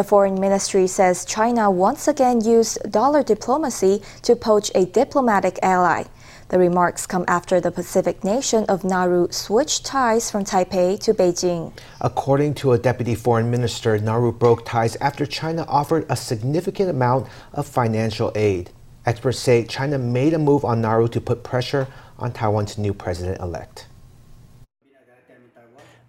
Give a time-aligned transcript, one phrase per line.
[0.00, 6.04] The foreign ministry says China once again used dollar diplomacy to poach a diplomatic ally.
[6.48, 11.74] The remarks come after the Pacific nation of Nauru switched ties from Taipei to Beijing.
[12.00, 17.28] According to a deputy foreign minister, Nauru broke ties after China offered a significant amount
[17.52, 18.70] of financial aid.
[19.04, 21.88] Experts say China made a move on Nauru to put pressure
[22.18, 23.86] on Taiwan's new president elect.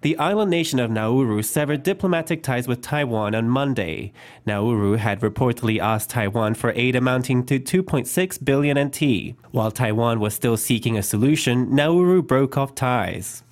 [0.01, 4.13] The island nation of Nauru severed diplomatic ties with Taiwan on Monday.
[4.47, 9.35] Nauru had reportedly asked Taiwan for aid amounting to 2.6 billion NT.
[9.51, 13.43] While Taiwan was still seeking a solution, Nauru broke off ties.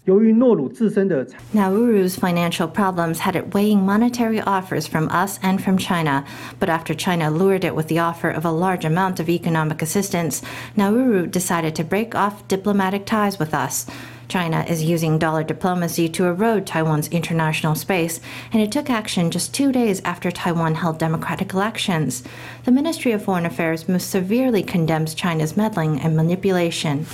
[1.54, 6.26] Nauru's financial problems had it weighing monetary offers from us and from China,
[6.57, 10.41] but after China lured it with the offer of a large amount of economic assistance,
[10.76, 13.85] Nauru decided to break off diplomatic ties with us.
[14.30, 18.22] China is using dollar diplomacy to erode Taiwan's international space,
[18.54, 22.24] and it took action just two days after Taiwan held democratic elections.
[22.64, 27.08] The Ministry of Foreign Affairs most severely condemns China's meddling and manipulation.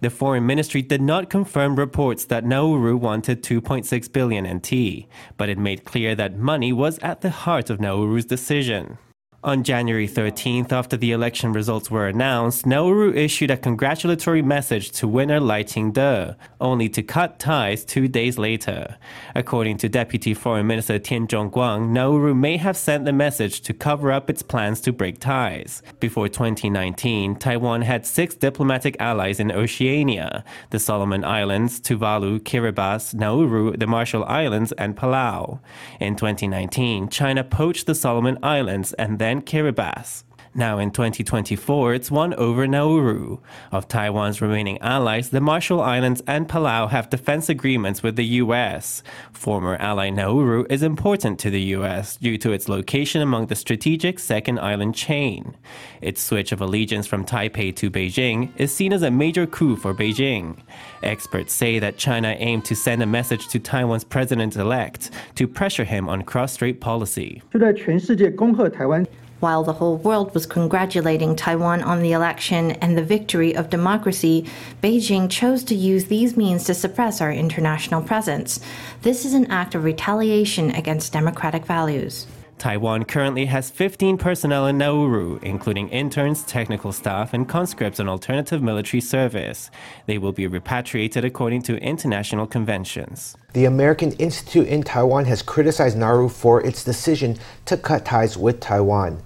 [0.00, 5.58] The foreign ministry did not confirm reports that Nauru wanted 2.6 billion NT, but it
[5.58, 8.98] made clear that money was at the heart of Nauru's decision.
[9.44, 15.08] On January 13th, after the election results were announced, Nauru issued a congratulatory message to
[15.08, 18.96] winner Lai Ching-te, only to cut ties two days later.
[19.34, 24.12] According to Deputy Foreign Minister Tian Zhongguang, Nauru may have sent the message to cover
[24.12, 25.82] up its plans to break ties.
[25.98, 33.76] Before 2019, Taiwan had six diplomatic allies in Oceania the Solomon Islands, Tuvalu, Kiribati, Nauru,
[33.76, 35.58] the Marshall Islands, and Palau.
[35.98, 40.24] In 2019, China poached the Solomon Islands and then and Kiribati.
[40.57, 43.37] Now in 2024, it's won over Nauru.
[43.71, 49.03] Of Taiwan's remaining allies, the Marshall Islands and Palau have defense agreements with the U.S.
[49.31, 52.17] Former ally Nauru is important to the U.S.
[52.17, 55.55] due to its location among the strategic second island chain.
[56.01, 59.93] Its switch of allegiance from Taipei to Beijing is seen as a major coup for
[59.93, 60.57] Beijing.
[61.03, 65.83] Experts say that China aimed to send a message to Taiwan's president elect to pressure
[65.83, 67.43] him on cross strait policy.
[67.53, 69.05] 就在全世界恭贺台湾
[69.42, 74.46] while the whole world was congratulating Taiwan on the election and the victory of democracy,
[74.80, 78.60] Beijing chose to use these means to suppress our international presence.
[79.02, 82.28] This is an act of retaliation against democratic values.
[82.58, 88.62] Taiwan currently has 15 personnel in Nauru, including interns, technical staff, and conscripts on alternative
[88.62, 89.68] military service.
[90.06, 93.36] They will be repatriated according to international conventions.
[93.54, 98.60] The American Institute in Taiwan has criticized Nauru for its decision to cut ties with
[98.60, 99.20] Taiwan.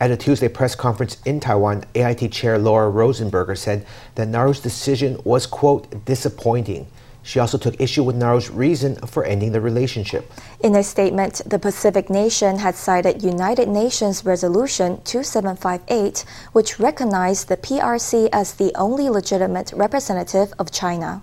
[0.00, 3.84] At a Tuesday press conference in Taiwan, AIT Chair Laura Rosenberger said
[4.14, 6.86] that Nauru's decision was, quote, disappointing.
[7.22, 10.32] She also took issue with Nauru's reason for ending the relationship.
[10.60, 17.58] In a statement, the Pacific nation had cited United Nations Resolution 2758, which recognized the
[17.58, 21.22] PRC as the only legitimate representative of China.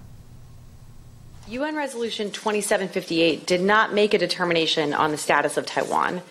[1.48, 6.22] UN Resolution 2758 did not make a determination on the status of Taiwan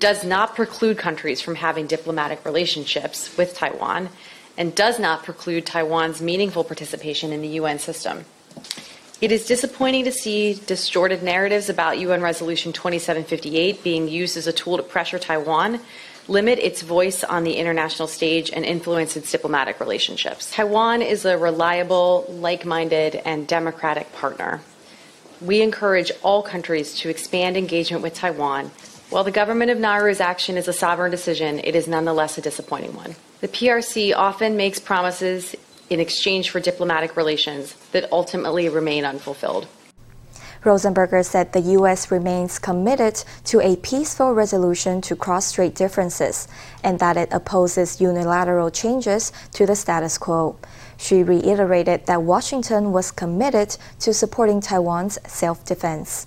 [0.00, 4.08] does not preclude countries from having diplomatic relationships with Taiwan
[4.58, 8.24] and does not preclude Taiwan's meaningful participation in the UN system.
[9.20, 14.52] It is disappointing to see distorted narratives about UN Resolution 2758 being used as a
[14.52, 15.80] tool to pressure Taiwan,
[16.28, 20.50] limit its voice on the international stage, and influence its diplomatic relationships.
[20.50, 24.60] Taiwan is a reliable, like minded, and democratic partner.
[25.40, 28.70] We encourage all countries to expand engagement with Taiwan
[29.10, 32.94] while the government of Nauru's action is a sovereign decision, it is nonetheless a disappointing
[32.94, 33.14] one.
[33.40, 35.54] The PRC often makes promises
[35.90, 39.68] in exchange for diplomatic relations that ultimately remain unfulfilled.
[40.64, 42.10] Rosenberger said the U.S.
[42.10, 46.48] remains committed to a peaceful resolution to cross strait differences
[46.82, 50.58] and that it opposes unilateral changes to the status quo.
[50.96, 56.26] She reiterated that Washington was committed to supporting Taiwan's self defense.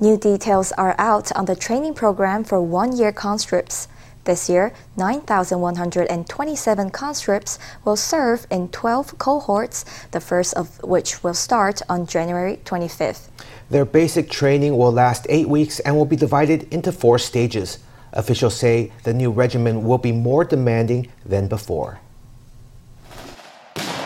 [0.00, 3.86] New details are out on the training program for one year conscripts.
[4.24, 11.80] This year, 9,127 conscripts will serve in 12 cohorts, the first of which will start
[11.88, 13.28] on January 25th.
[13.70, 17.78] Their basic training will last eight weeks and will be divided into four stages.
[18.12, 22.00] Officials say the new regimen will be more demanding than before.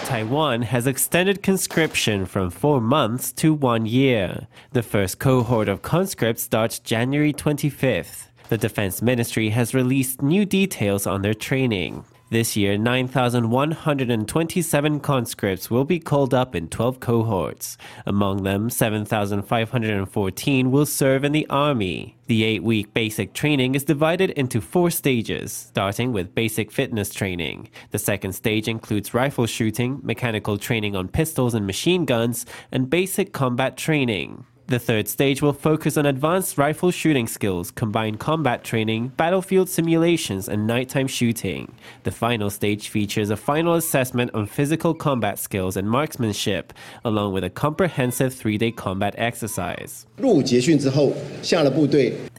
[0.08, 4.46] Taiwan has extended conscription from four months to one year.
[4.72, 8.28] The first cohort of conscripts starts January 25th.
[8.48, 12.06] The Defense Ministry has released new details on their training.
[12.30, 17.78] This year, 9,127 conscripts will be called up in 12 cohorts.
[18.04, 22.18] Among them, 7,514 will serve in the Army.
[22.26, 27.70] The eight week basic training is divided into four stages, starting with basic fitness training.
[27.92, 33.32] The second stage includes rifle shooting, mechanical training on pistols and machine guns, and basic
[33.32, 34.44] combat training.
[34.68, 40.46] The third stage will focus on advanced rifle shooting skills, combined combat training, battlefield simulations,
[40.46, 41.72] and nighttime shooting.
[42.02, 47.44] The final stage features a final assessment on physical combat skills and marksmanship, along with
[47.44, 50.06] a comprehensive three day combat exercise.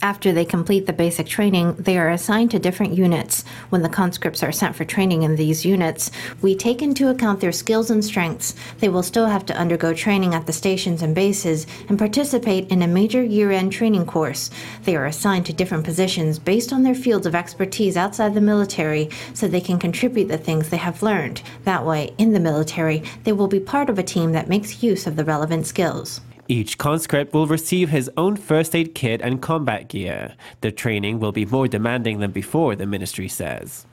[0.04, 3.44] After they complete the basic training, they are assigned to different units.
[3.70, 6.12] When the conscripts are sent for training in these units,
[6.44, 8.54] we take into account their skills and strengths.
[8.78, 12.70] They will still have to undergo training at the stations and bases and participate participate
[12.70, 14.52] in a major year end training course.
[14.84, 19.08] They are assigned to different positions based on their fields of expertise outside the military
[19.34, 21.42] so they can contribute the things they have learned.
[21.64, 25.08] That way, in the military, they will be part of a team that makes use
[25.08, 26.20] of the relevant skills.
[26.50, 30.34] Each conscript will receive his own first aid kit and combat gear.
[30.60, 33.86] The training will be more demanding than before, the ministry says.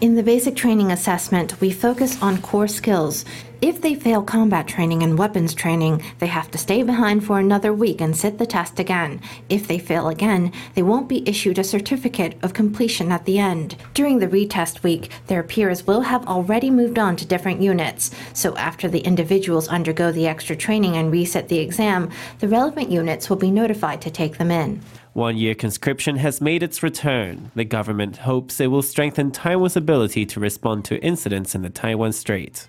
[0.00, 3.24] In the basic training assessment, we focus on core skills.
[3.60, 7.72] If they fail combat training and weapons training, they have to stay behind for another
[7.72, 9.20] week and sit the test again.
[9.48, 13.74] If they fail again, they won't be issued a certificate of completion at the end.
[13.94, 18.12] During the retest week, their peers will have already moved on to different units.
[18.32, 23.28] So after the individuals undergo the extra training and reset the exam, the relevant units
[23.28, 24.82] will be notified to take them in.
[25.14, 27.50] One year conscription has made its return.
[27.56, 32.12] The government hopes it will strengthen Taiwan's ability to respond to incidents in the Taiwan
[32.12, 32.68] Strait.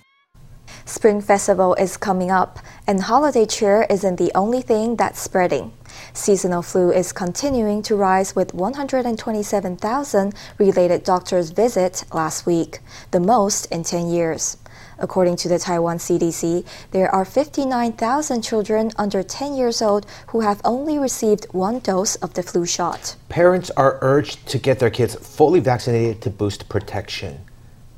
[0.85, 5.71] Spring Festival is coming up, and holiday cheer isn't the only thing that's spreading.
[6.13, 12.79] Seasonal flu is continuing to rise with 127,000 related doctors' visits last week,
[13.11, 14.57] the most in 10 years.
[14.99, 20.61] According to the Taiwan CDC, there are 59,000 children under 10 years old who have
[20.65, 23.15] only received one dose of the flu shot.
[23.29, 27.39] Parents are urged to get their kids fully vaccinated to boost protection.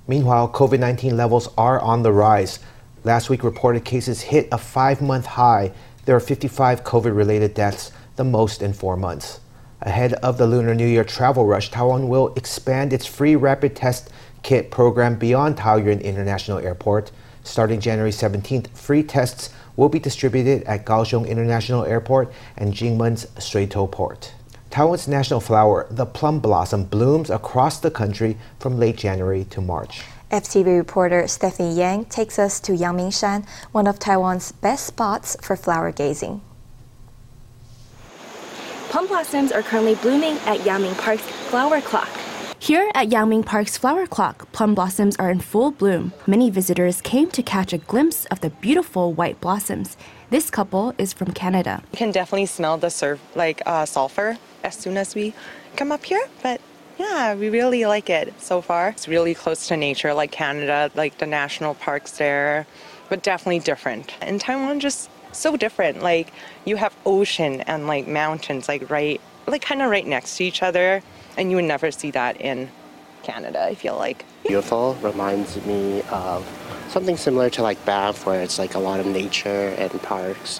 [0.08, 2.60] Meanwhile, COVID 19 levels are on the rise.
[3.04, 5.72] Last week, reported cases hit a five month high.
[6.06, 9.40] There are 55 COVID related deaths, the most in four months.
[9.82, 14.10] Ahead of the Lunar New Year travel rush, Taiwan will expand its free rapid test
[14.44, 17.12] kit program beyond Taoyuan International Airport.
[17.44, 23.90] Starting January 17th, free tests will be distributed at Kaohsiung International Airport and Jinmen's Shuitou
[23.92, 24.34] Port.
[24.72, 30.02] Taiwan's national flower, the plum blossom, blooms across the country from late January to March.
[30.32, 35.92] FTV reporter Stephanie Yang takes us to Yangmingshan, one of Taiwan's best spots for flower
[35.92, 36.40] gazing.
[38.90, 42.10] Plum blossoms are currently blooming at Yangming Park's flower clock.
[42.58, 46.14] Here at Yangming Park's flower clock, plum blossoms are in full bloom.
[46.26, 49.98] Many visitors came to catch a glimpse of the beautiful white blossoms.
[50.32, 51.84] This couple is from Canada.
[51.92, 55.34] You can definitely smell the surf, like uh, sulfur as soon as we
[55.76, 56.62] come up here, but
[56.98, 58.92] yeah, we really like it so far.
[58.92, 62.66] It's really close to nature, like Canada, like the national parks there,
[63.10, 64.14] but definitely different.
[64.22, 66.02] And Taiwan just so different.
[66.02, 66.32] Like
[66.64, 70.64] you have ocean and like mountains, like right, like kind of right next to each
[70.64, 71.04] other
[71.36, 72.70] and you would never see that in
[73.24, 74.26] Canada, I feel like.
[74.48, 76.46] Beautiful reminds me of
[76.90, 80.60] something similar to like Banff, where it's like a lot of nature and parks.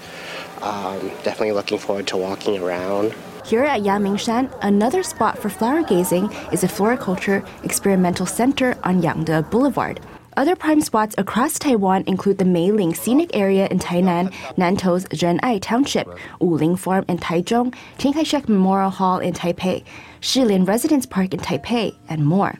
[0.62, 3.14] Um, definitely looking forward to walking around.
[3.46, 9.50] Here at Yangmingshan, another spot for flower gazing is a floriculture experimental center on Yangde
[9.50, 10.00] Boulevard.
[10.38, 16.08] Other prime spots across Taiwan include the Meiling Scenic Area in Tainan, Nantou Zhenai Township,
[16.40, 19.84] Wuling Farm in Taichung, Chiang Kai-shek Memorial Hall in Taipei,
[20.22, 22.58] Shilin Residence Park in Taipei, and more.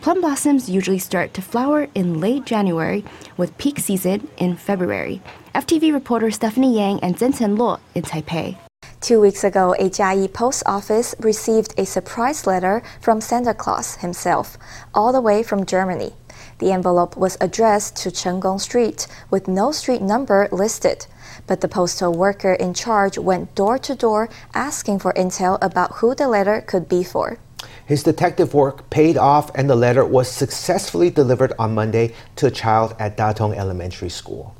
[0.00, 3.04] Plum blossoms usually start to flower in late January,
[3.36, 5.22] with peak season in February.
[5.54, 8.56] FTV reporter Stephanie Yang and Zenten Luo in Taipei.
[9.00, 14.58] Two weeks ago, a Chiayi post office received a surprise letter from Santa Claus himself,
[14.92, 16.14] all the way from Germany.
[16.61, 21.07] The envelope was addressed to Chenggong Street with no street number listed.
[21.45, 26.15] But the postal worker in charge went door to door asking for intel about who
[26.15, 27.37] the letter could be for.
[27.85, 32.51] His detective work paid off, and the letter was successfully delivered on Monday to a
[32.51, 34.53] child at Datong Elementary School.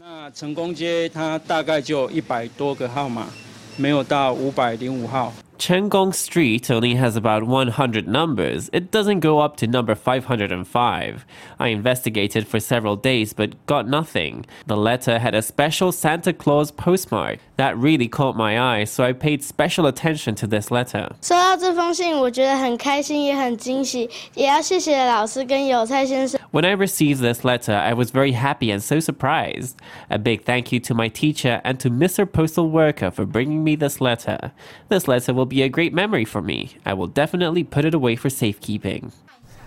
[0.00, 3.26] 那成功街它大概就一百多个号码，
[3.76, 5.32] 没有到五百零五号。
[5.58, 8.68] Chenggong Street only has about 100 numbers.
[8.72, 11.24] It doesn't go up to number 505.
[11.60, 14.44] I investigated for several days but got nothing.
[14.66, 17.38] The letter had a special Santa Claus postmark.
[17.58, 21.14] That really caught my eye, so I paid special attention to this letter.
[21.20, 26.40] 收到这封信，我觉得很开心，也很惊喜，也要谢谢老师跟有菜先生。
[26.50, 29.74] When I received this letter, I was very happy and so surprised.
[30.08, 32.26] A big thank you to my teacher and to Mr.
[32.26, 34.50] Postal Worker for bringing me this letter.
[34.88, 36.77] This letter will be a great memory for me.
[36.85, 39.11] I will definitely put it away for safekeeping.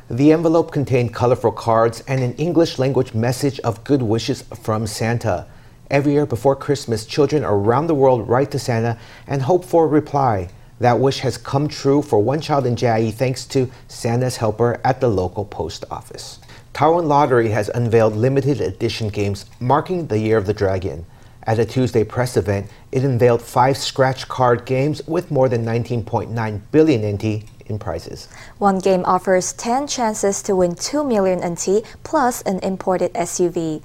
[0.09, 5.47] The envelope contained colorful cards and an English language message of good wishes from Santa.
[5.91, 9.89] Every year before Christmas, children around the world write to Santa and hope for a
[9.89, 10.49] reply.
[10.81, 15.01] That wish has come true for one child in Chiayi thanks to Santa's helper at
[15.01, 16.41] the local post office.
[16.73, 21.05] Taiwan Lottery has unveiled limited edition games marking the Year of the Dragon.
[21.51, 26.61] At a Tuesday press event, it unveiled five scratch card games with more than 19.9
[26.71, 28.29] billion NT in prizes.
[28.59, 33.83] One game offers 10 chances to win 2 million NT plus an imported SUV.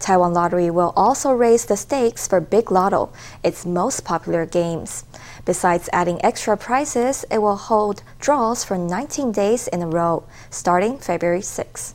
[0.00, 3.12] Taiwan Lottery will also raise the stakes for Big Lotto,
[3.44, 5.04] its most popular games.
[5.44, 10.98] Besides adding extra prizes, it will hold draws for 19 days in a row, starting
[10.98, 11.94] February 6.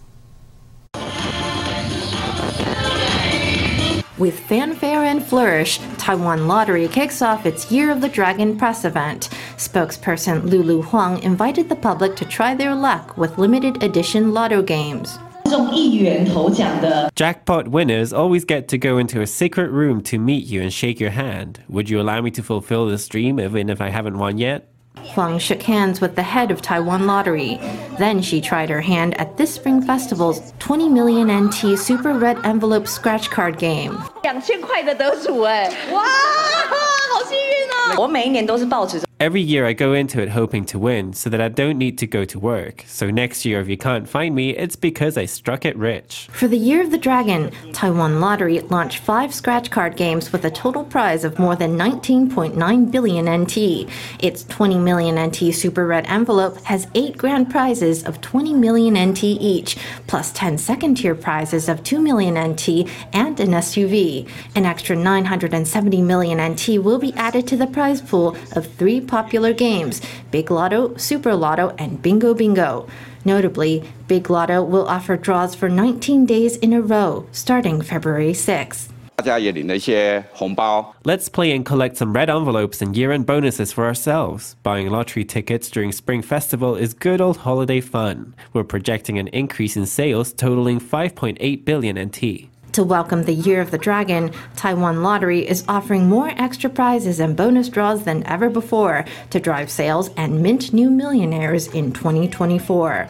[4.19, 9.29] With fanfare and flourish, Taiwan Lottery kicks off its Year of the Dragon press event.
[9.55, 15.17] Spokesperson Lulu Huang invited the public to try their luck with limited edition lotto games.
[17.15, 20.99] Jackpot winners always get to go into a secret room to meet you and shake
[20.99, 21.63] your hand.
[21.69, 24.67] Would you allow me to fulfill this dream even if I haven't won yet?
[25.14, 27.58] Huang shook hands with the head of Taiwan Lottery.
[27.98, 32.86] Then she tried her hand at this Spring Festival's 20 million NT Super Red Envelope
[32.88, 33.98] Scratch Card game.
[34.22, 38.02] 两千块的得主哎，哇，好幸运哦！
[38.02, 42.06] 我每一年都是抱持着 Every year I go into it hoping to win so that I don't need to
[42.06, 42.82] go to work.
[42.86, 46.28] So next year, if you can't find me, it's because I struck it rich.
[46.32, 50.50] For the Year of the Dragon, Taiwan Lottery launched five scratch card games with a
[50.50, 53.88] total prize of more than 19.9 billion NT.
[54.18, 59.23] Its 20 million NT Super Red envelope has eight grand prizes of 20 million NT
[59.23, 59.77] each,
[60.07, 64.27] plus 10 second tier prizes of 2 million NT and an SUV.
[64.55, 69.53] An extra 970 million NT will be added to the prize pool of three popular
[69.53, 72.87] games Big Lotto, Super Lotto, and Bingo Bingo.
[73.25, 78.89] Notably, Big Lotto will offer draws for 19 days in a row, starting February 6th.
[79.18, 80.94] 大家也领了一些红包。
[81.04, 84.54] Let's play and collect some red envelopes and year end bonuses for ourselves.
[84.62, 88.34] Buying lottery tickets during Spring Festival is good old holiday fun.
[88.52, 92.48] We're projecting an increase in sales totaling 5.8 billion NT.
[92.72, 97.36] To welcome the Year of the Dragon, Taiwan Lottery is offering more extra prizes and
[97.36, 103.08] bonus draws than ever before to drive sales and mint new millionaires in 2024.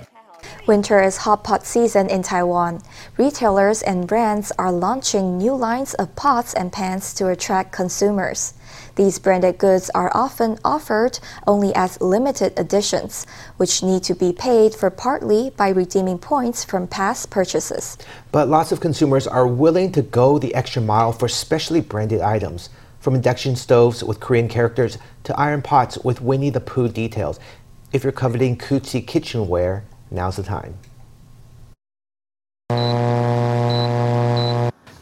[0.70, 2.84] Winter is hot pot season in Taiwan.
[3.18, 8.54] Retailers and brands are launching new lines of pots and pans to attract consumers.
[8.94, 13.26] These branded goods are often offered only as limited editions,
[13.58, 17.98] which need to be paid for partly by redeeming points from past purchases.
[18.32, 22.70] But lots of consumers are willing to go the extra mile for specially branded items,
[23.00, 27.40] from induction stoves with Korean characters to iron pots with Winnie the Pooh details.
[27.92, 30.78] If you're coveting cutesy kitchenware, now's the time.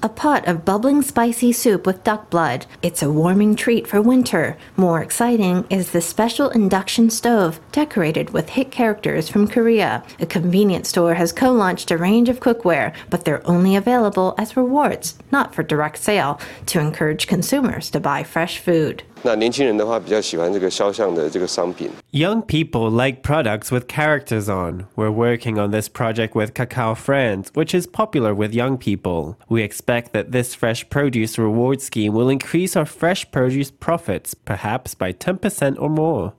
[0.04, 2.68] A pot of bubbling spicy soup with duck blood.
[2.82, 4.56] It's a warming treat for winter.
[4.78, 10.04] More exciting is the special induction stove decorated with hit characters from Korea.
[10.20, 14.56] A convenience store has co launched a range of cookware, but they're only available as
[14.56, 19.04] rewards, not for direct sale, to encourage consumers to buy fresh food.
[19.24, 21.89] 那年轻人的话比较喜欢这个肖像的这个商品。
[22.12, 24.86] Young people like products with characters on.
[24.95, 29.36] We're working on this project with Kakao Friends, which is popular with young people.
[29.50, 34.95] We expect that this fresh produce reward scheme will increase our fresh produce profits, perhaps
[34.95, 36.33] by 10% or more.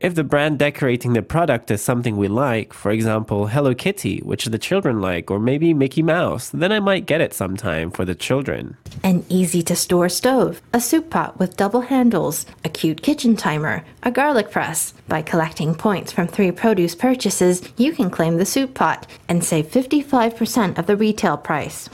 [0.00, 4.46] If the brand decorating the product is something we like, for example, Hello Kitty, which
[4.46, 8.14] the children like, or maybe Mickey Mouse, then I might get it sometime for the
[8.14, 8.78] children.
[9.04, 13.84] An easy to store stove, a soup pot with double handles, a cute kitchen timer,
[14.02, 14.94] a garlic press.
[15.06, 19.66] By collecting points from three produce purchases, you can claim the soup pot and save
[19.66, 21.90] 55% of the retail price.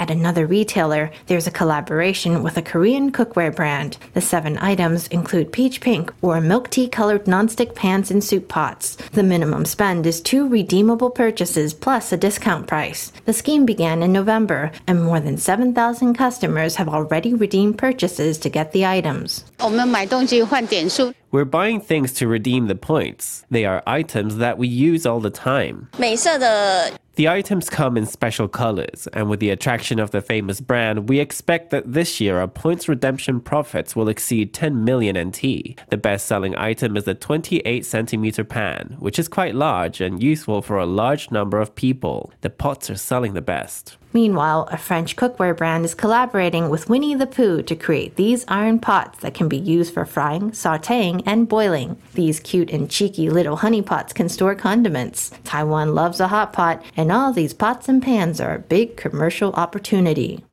[0.00, 5.51] At another retailer, there's a collaboration with a Korean cookware brand The seven items include
[5.51, 8.97] peach pink or milk tea colored nonstick pans and soup pots.
[9.13, 13.11] The minimum spend is two redeemable purchases plus a discount price.
[13.25, 18.49] The scheme began in November, and more than 7,000 customers have already redeemed purchases to
[18.49, 19.43] get the items.
[19.59, 23.41] 我们买东西换点数， We're buying things to redeem the points.
[23.51, 25.87] They are items that we use all the time.
[25.97, 30.58] 美色的 These the items come in special colors, and with the attraction of the famous
[30.58, 35.42] brand, we expect that this year our points redemption profits will exceed 10 million NT.
[35.90, 40.62] The best selling item is the 28 centimeter pan, which is quite large and useful
[40.62, 42.32] for a large number of people.
[42.40, 43.98] The pots are selling the best.
[44.12, 48.80] Meanwhile, a French cookware brand is collaborating with Winnie the Pooh to create these iron
[48.80, 51.96] pots that can be used for frying, sauteing, and boiling.
[52.14, 55.30] These cute and cheeky little honey pots can store condiments.
[55.44, 59.52] Taiwan loves a hot pot, and all these pots and pans are a big commercial
[59.52, 60.44] opportunity.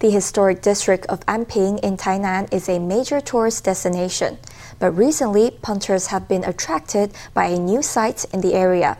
[0.00, 4.38] The historic district of Anping in Tainan is a major tourist destination,
[4.78, 8.96] but recently punters have been attracted by a new site in the area.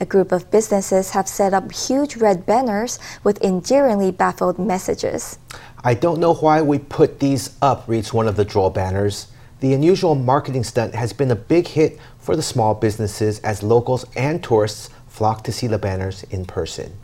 [0.00, 5.38] A group of businesses have set up huge red banners with endearingly baffled messages.
[5.84, 9.28] I don't know why we put these up, reads one of the draw banners.
[9.60, 14.04] The unusual marketing stunt has been a big hit for the small businesses as locals
[14.16, 16.98] and tourists flock to see the banners in person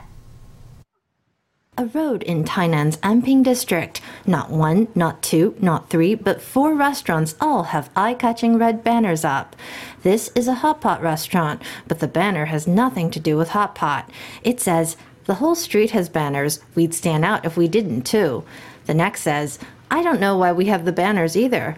[1.78, 4.00] a road in Tainan's Anping district.
[4.26, 9.25] Not one, not two, not three, but four restaurants all have eye catching red banners
[9.25, 9.54] up.
[10.02, 13.76] This is a hot pot restaurant, but the banner has nothing to do with hot
[13.76, 14.11] pot.
[14.42, 16.61] It says, The whole street has banners.
[16.75, 18.44] We'd stand out if we didn't, too.
[18.87, 21.76] The next says, I don't know why we have the banners either.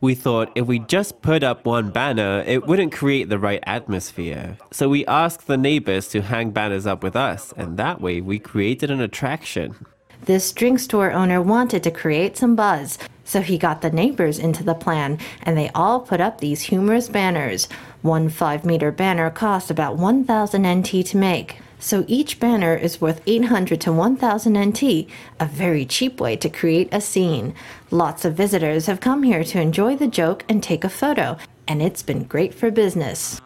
[0.00, 4.56] We thought if we just put up one banner, it wouldn't create the right atmosphere.
[4.70, 8.38] So we asked the neighbors to hang banners up with us, and that way we
[8.38, 9.86] created an attraction.
[10.24, 14.62] This drink store owner wanted to create some buzz, so he got the neighbors into
[14.62, 17.68] the plan, and they all put up these humorous banners.
[18.02, 21.58] One 5 meter banner cost about 1,000 NT to make.
[21.82, 24.82] So each banner is worth 800 to 1000 NT,
[25.40, 27.56] a very cheap way to create a scene.
[27.90, 31.36] Lots of visitors have come here to enjoy the joke and take a photo,
[31.66, 33.40] and it's been great for business.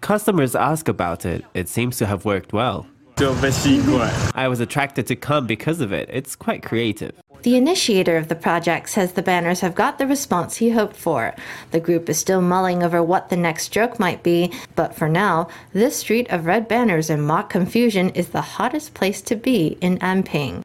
[0.00, 1.44] Customers ask about it.
[1.54, 2.88] It seems to have worked well.
[3.16, 6.08] I was attracted to come because of it.
[6.10, 7.12] It's quite creative.
[7.42, 11.34] The initiator of the project says the banners have got the response he hoped for.
[11.70, 15.48] The group is still mulling over what the next joke might be, but for now,
[15.72, 19.98] this street of red banners and mock confusion is the hottest place to be in
[19.98, 20.62] Anping.